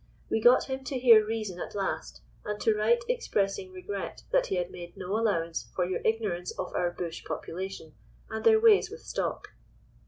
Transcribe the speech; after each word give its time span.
We 0.31 0.41
got 0.41 0.63
him 0.63 0.83
to 0.85 0.97
hear 0.97 1.23
reason 1.23 1.59
at 1.61 1.75
last, 1.75 2.23
and 2.43 2.59
to 2.61 2.73
write 2.73 3.03
expressing 3.07 3.71
regret 3.71 4.23
that 4.31 4.47
he 4.47 4.55
had 4.55 4.71
made 4.71 4.97
no 4.97 5.15
allowance 5.15 5.69
for 5.75 5.85
your 5.85 6.01
ignorance 6.03 6.49
of 6.57 6.73
our 6.73 6.89
bush 6.89 7.23
population, 7.23 7.93
and 8.27 8.43
their 8.43 8.59
ways 8.59 8.89
with 8.89 9.01
stock. 9.01 9.49